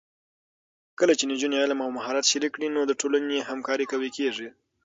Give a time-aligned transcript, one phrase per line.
[0.99, 4.47] کله چې نجونې علم او مهارت شریک کړي، نو د ټولنې همکاري قوي کېږي.